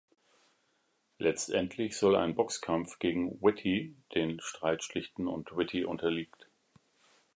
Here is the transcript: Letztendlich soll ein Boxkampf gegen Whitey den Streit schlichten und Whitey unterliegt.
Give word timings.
Letztendlich 1.19 1.95
soll 1.95 2.15
ein 2.15 2.33
Boxkampf 2.33 2.97
gegen 2.97 3.39
Whitey 3.39 3.93
den 4.15 4.39
Streit 4.41 4.83
schlichten 4.83 5.27
und 5.27 5.55
Whitey 5.55 5.85
unterliegt. 5.85 6.47